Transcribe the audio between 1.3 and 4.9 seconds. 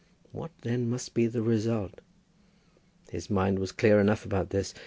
result? His mind was clear enough about this.